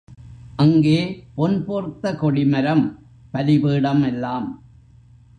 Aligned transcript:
அங்கே 0.55 1.25
பொன் 1.35 1.65
போர்த்த 1.65 2.13
கொடி 2.15 2.45
மரம், 2.45 2.83
பலிபீடம் 3.31 4.03
எல்லாம். 4.03 4.47